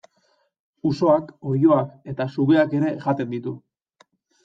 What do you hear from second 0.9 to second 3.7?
Usoak, oiloak eta sugeak ere jaten ditu.